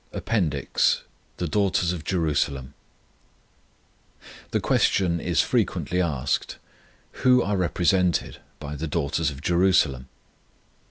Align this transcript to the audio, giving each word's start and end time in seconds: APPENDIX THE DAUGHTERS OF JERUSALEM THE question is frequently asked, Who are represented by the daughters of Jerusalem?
APPENDIX 0.13 1.03
THE 1.37 1.47
DAUGHTERS 1.47 1.93
OF 1.93 2.03
JERUSALEM 2.03 2.73
THE 4.49 4.59
question 4.59 5.19
is 5.19 5.41
frequently 5.43 6.01
asked, 6.01 6.57
Who 7.21 7.43
are 7.43 7.55
represented 7.55 8.39
by 8.59 8.75
the 8.75 8.87
daughters 8.87 9.29
of 9.29 9.43
Jerusalem? 9.43 10.07